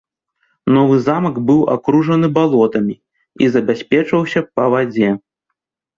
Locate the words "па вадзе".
4.57-5.09